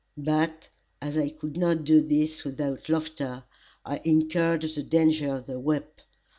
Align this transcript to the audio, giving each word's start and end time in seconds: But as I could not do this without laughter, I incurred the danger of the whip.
But 0.17 0.69
as 0.99 1.15
I 1.15 1.29
could 1.29 1.57
not 1.57 1.83
do 1.83 2.01
this 2.01 2.43
without 2.43 2.89
laughter, 2.89 3.43
I 3.85 4.01
incurred 4.03 4.63
the 4.63 4.81
danger 4.81 5.35
of 5.35 5.45
the 5.45 5.59
whip. 5.59 6.01